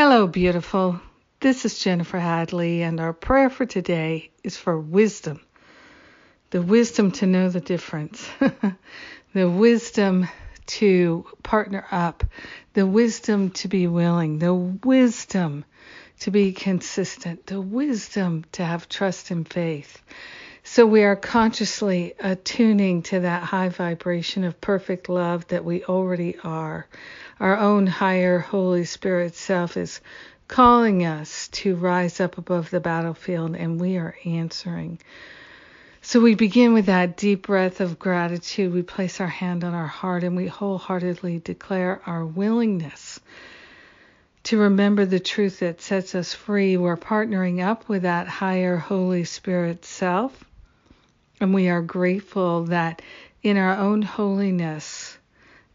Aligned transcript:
Hello, 0.00 0.28
beautiful. 0.28 1.00
This 1.40 1.64
is 1.64 1.80
Jennifer 1.80 2.20
Hadley, 2.20 2.82
and 2.82 3.00
our 3.00 3.12
prayer 3.12 3.50
for 3.50 3.66
today 3.66 4.30
is 4.44 4.56
for 4.56 4.78
wisdom. 4.78 5.40
The 6.50 6.62
wisdom 6.62 7.10
to 7.18 7.26
know 7.26 7.48
the 7.48 7.58
difference, 7.60 8.24
the 9.34 9.50
wisdom 9.50 10.28
to 10.66 11.26
partner 11.42 11.84
up, 11.90 12.22
the 12.74 12.86
wisdom 12.86 13.50
to 13.50 13.66
be 13.66 13.88
willing, 13.88 14.38
the 14.38 14.54
wisdom 14.54 15.64
to 16.20 16.30
be 16.30 16.52
consistent, 16.52 17.46
the 17.46 17.60
wisdom 17.60 18.44
to 18.52 18.64
have 18.64 18.88
trust 18.88 19.32
and 19.32 19.52
faith. 19.52 20.00
So 20.70 20.86
we 20.86 21.02
are 21.02 21.16
consciously 21.16 22.14
attuning 22.20 23.02
to 23.04 23.20
that 23.20 23.42
high 23.42 23.70
vibration 23.70 24.44
of 24.44 24.60
perfect 24.60 25.08
love 25.08 25.48
that 25.48 25.64
we 25.64 25.82
already 25.82 26.36
are. 26.44 26.86
Our 27.40 27.56
own 27.56 27.86
higher 27.86 28.38
Holy 28.38 28.84
Spirit 28.84 29.34
self 29.34 29.78
is 29.78 30.00
calling 30.46 31.06
us 31.06 31.48
to 31.48 31.74
rise 31.74 32.20
up 32.20 32.36
above 32.36 32.68
the 32.68 32.80
battlefield, 32.80 33.56
and 33.56 33.80
we 33.80 33.96
are 33.96 34.14
answering. 34.26 35.00
So 36.02 36.20
we 36.20 36.34
begin 36.34 36.74
with 36.74 36.86
that 36.86 37.16
deep 37.16 37.46
breath 37.46 37.80
of 37.80 37.98
gratitude. 37.98 38.72
We 38.72 38.82
place 38.82 39.22
our 39.22 39.26
hand 39.26 39.64
on 39.64 39.72
our 39.72 39.86
heart 39.86 40.22
and 40.22 40.36
we 40.36 40.48
wholeheartedly 40.48 41.40
declare 41.40 42.02
our 42.04 42.26
willingness 42.26 43.18
to 44.44 44.58
remember 44.58 45.06
the 45.06 45.18
truth 45.18 45.60
that 45.60 45.80
sets 45.80 46.14
us 46.14 46.34
free. 46.34 46.76
We're 46.76 46.98
partnering 46.98 47.66
up 47.66 47.88
with 47.88 48.02
that 48.02 48.28
higher 48.28 48.76
Holy 48.76 49.24
Spirit 49.24 49.86
self. 49.86 50.44
And 51.40 51.54
we 51.54 51.68
are 51.68 51.82
grateful 51.82 52.64
that 52.64 53.02
in 53.42 53.56
our 53.56 53.76
own 53.76 54.02
holiness, 54.02 55.18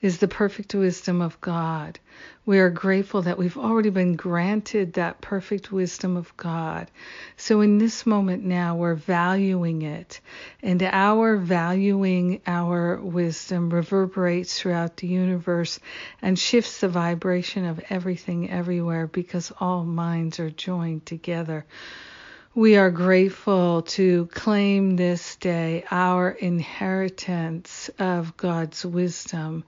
is 0.03 0.17
the 0.17 0.27
perfect 0.27 0.75
wisdom 0.75 1.21
of 1.21 1.39
God. 1.39 1.97
We 2.45 2.59
are 2.59 2.69
grateful 2.69 3.21
that 3.21 3.37
we've 3.37 3.57
already 3.57 3.89
been 3.89 4.17
granted 4.17 4.93
that 4.93 5.21
perfect 5.21 5.71
wisdom 5.71 6.17
of 6.17 6.35
God. 6.35 6.91
So 7.37 7.61
in 7.61 7.77
this 7.77 8.05
moment 8.05 8.43
now, 8.43 8.75
we're 8.75 8.95
valuing 8.95 9.81
it. 9.83 10.19
And 10.61 10.83
our 10.83 11.37
valuing 11.37 12.41
our 12.45 12.97
wisdom 12.97 13.69
reverberates 13.69 14.59
throughout 14.59 14.97
the 14.97 15.07
universe 15.07 15.79
and 16.21 16.37
shifts 16.37 16.81
the 16.81 16.89
vibration 16.89 17.63
of 17.63 17.79
everything 17.89 18.49
everywhere 18.49 19.07
because 19.07 19.53
all 19.61 19.85
minds 19.85 20.37
are 20.37 20.51
joined 20.51 21.05
together. 21.05 21.65
We 22.55 22.75
are 22.77 22.91
grateful 22.91 23.81
to 23.81 24.27
claim 24.27 24.95
this 24.95 25.37
day 25.37 25.85
our 25.89 26.29
inheritance 26.29 27.89
of 27.97 28.37
God's 28.37 28.85
wisdom. 28.85 29.63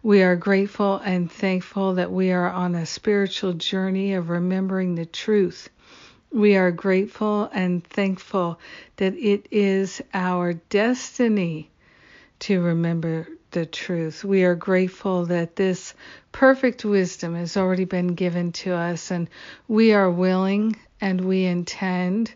We 0.00 0.22
are 0.22 0.36
grateful 0.36 0.98
and 1.04 1.28
thankful 1.28 1.94
that 1.94 2.12
we 2.12 2.30
are 2.30 2.48
on 2.48 2.76
a 2.76 2.86
spiritual 2.86 3.54
journey 3.54 4.14
of 4.14 4.30
remembering 4.30 4.94
the 4.94 5.06
truth. 5.06 5.70
We 6.32 6.54
are 6.54 6.70
grateful 6.70 7.50
and 7.52 7.82
thankful 7.82 8.60
that 8.98 9.14
it 9.16 9.48
is 9.50 10.00
our 10.14 10.52
destiny 10.52 11.72
to 12.40 12.60
remember 12.60 13.28
the 13.50 13.66
truth. 13.66 14.24
We 14.24 14.44
are 14.44 14.54
grateful 14.54 15.26
that 15.26 15.56
this 15.56 15.94
perfect 16.32 16.84
wisdom 16.84 17.34
has 17.34 17.56
already 17.56 17.84
been 17.84 18.14
given 18.14 18.52
to 18.52 18.74
us, 18.74 19.10
and 19.10 19.28
we 19.68 19.92
are 19.92 20.10
willing 20.10 20.76
and 21.00 21.20
we 21.20 21.44
intend 21.44 22.32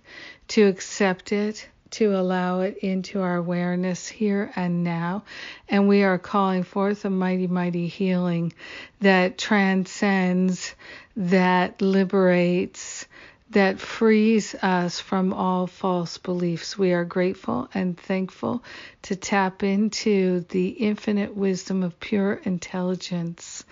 to 0.48 0.66
accept 0.66 1.32
it 1.32 1.68
to 1.94 2.16
allow 2.16 2.60
it 2.60 2.76
into 2.78 3.20
our 3.20 3.36
awareness 3.36 4.08
here 4.08 4.50
and 4.56 4.82
now. 4.82 5.22
And 5.68 5.86
we 5.86 6.02
are 6.02 6.18
calling 6.18 6.64
forth 6.64 7.04
a 7.04 7.10
mighty, 7.10 7.46
mighty 7.46 7.86
healing 7.86 8.52
that 8.98 9.38
transcends, 9.38 10.74
that 11.16 11.80
liberates, 11.80 13.06
that 13.50 13.78
frees 13.78 14.54
us 14.56 15.00
from 15.00 15.32
all 15.32 15.66
false 15.66 16.18
beliefs. 16.18 16.78
We 16.78 16.92
are 16.92 17.04
grateful 17.04 17.68
and 17.74 17.98
thankful 17.98 18.64
to 19.02 19.16
tap 19.16 19.62
into 19.62 20.40
the 20.48 20.68
infinite 20.68 21.36
wisdom 21.36 21.82
of 21.82 22.00
pure 22.00 22.34
intelligence 22.44 23.64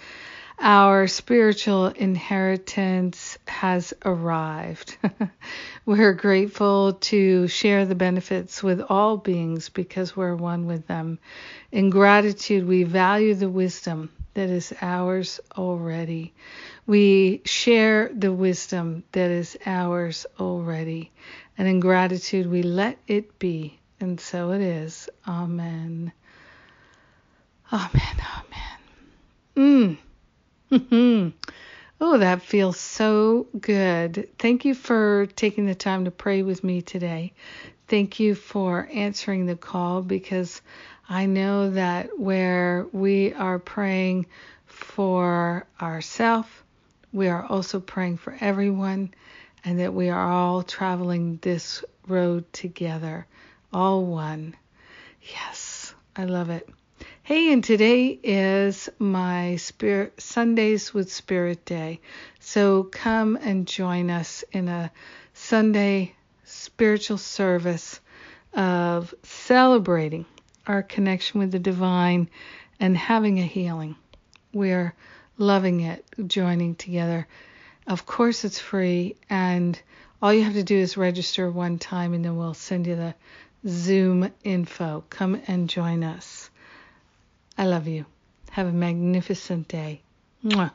our 0.63 1.09
spiritual 1.09 1.87
inheritance 1.87 3.37
has 3.49 3.93
arrived. 4.05 4.97
we're 5.87 6.13
grateful 6.13 6.93
to 6.95 7.49
share 7.49 7.85
the 7.85 7.97
benefits 7.97 8.63
with 8.63 8.81
all 8.81 9.17
beings 9.17 9.69
because 9.71 10.17
we're 10.17 10.37
one 10.37 10.67
with 10.67 10.87
them. 10.87 11.19
In 11.73 11.91
gratitude, 11.91 12.67
we 12.67 12.85
value 12.85 13.35
the 13.35 13.49
wisdom 13.49 14.11
that 14.35 14.49
is 14.49 14.73
ours 14.81 15.41
already. 15.57 16.33
We 16.87 17.43
share 17.45 18.11
the 18.13 18.33
wisdom 18.33 19.05
that 19.13 19.31
is 19.31 19.57
ours 19.67 20.27
already. 20.41 21.13
And 21.59 21.69
in 21.69 21.81
gratitude, 21.81 22.47
we 22.47 22.63
let 22.63 22.99
it 23.07 23.39
be. 23.39 23.79
And 24.01 24.21
so 24.21 24.53
it 24.53 24.61
is. 24.61 25.09
Amen. 25.29 26.13
Amen. 27.73 28.17
Amen. 29.57 29.99
Mm. 30.71 31.33
oh, 32.05 32.19
that 32.19 32.43
feels 32.43 32.81
so 32.81 33.47
good. 33.61 34.29
Thank 34.37 34.65
you 34.65 34.75
for 34.75 35.27
taking 35.37 35.67
the 35.67 35.75
time 35.77 36.05
to 36.07 36.11
pray 36.11 36.43
with 36.43 36.65
me 36.65 36.83
today. 36.83 37.33
Thank 37.87 38.19
you 38.19 38.35
for 38.35 38.89
answering 38.93 39.47
the 39.47 39.55
call 39.55 40.03
because 40.03 40.63
I 41.09 41.27
know 41.27 41.71
that 41.71 42.19
where 42.19 42.87
we 42.91 43.33
are 43.35 43.61
praying 43.61 44.27
for 44.67 45.65
ourselves, 45.81 46.49
we 47.13 47.29
are 47.29 47.45
also 47.45 47.79
praying 47.79 48.17
for 48.17 48.37
everyone, 48.41 49.15
and 49.65 49.79
that 49.79 49.95
we 49.95 50.11
are 50.11 50.29
all 50.29 50.65
traveling 50.65 51.39
this 51.41 51.85
road 52.09 52.53
together, 52.53 53.29
all 53.73 54.05
one. 54.05 54.57
Yes, 55.23 55.95
I 56.17 56.25
love 56.25 56.51
it. 56.51 56.69
Hey, 57.33 57.51
and 57.51 57.65
today 57.65 58.19
is 58.23 58.91
my 58.99 59.57
Spirit 59.57 60.21
Sundays 60.21 60.93
with 60.93 61.11
Spirit 61.11 61.65
Day. 61.65 62.03
So 62.41 62.83
come 62.83 63.39
and 63.41 63.67
join 63.67 64.11
us 64.11 64.45
in 64.53 64.69
a 64.69 64.93
Sunday 65.33 66.15
spiritual 66.45 67.17
service 67.17 68.01
of 68.53 69.15
celebrating 69.23 70.27
our 70.67 70.83
connection 70.83 71.41
with 71.41 71.53
the 71.53 71.59
divine 71.59 72.29
and 72.79 72.99
having 72.99 73.39
a 73.39 73.47
healing. 73.47 73.97
We're 74.53 74.93
loving 75.39 75.81
it, 75.81 76.05
joining 76.27 76.75
together. 76.75 77.27
Of 77.87 78.05
course, 78.05 78.45
it's 78.45 78.59
free, 78.59 79.17
and 79.31 79.81
all 80.21 80.35
you 80.35 80.45
have 80.45 80.53
to 80.53 80.63
do 80.63 80.77
is 80.77 80.99
register 80.99 81.51
one 81.51 81.79
time, 81.79 82.13
and 82.13 82.23
then 82.23 82.37
we'll 82.37 82.53
send 82.53 82.87
you 82.87 82.97
the 82.97 83.15
Zoom 83.67 84.31
info. 84.45 85.03
Come 85.09 85.41
and 85.47 85.67
join 85.71 86.05
us. 86.05 86.32
I 87.59 87.67
love 87.67 87.87
you. 87.87 88.07
Have 88.51 88.67
a 88.67 88.73
magnificent 88.73 89.69
day. 89.69 90.03
Mwah. 90.45 90.73